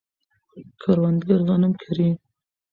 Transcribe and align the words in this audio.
کروندګر 0.81 1.39
غنم 1.47 1.71
کري. 1.81 2.09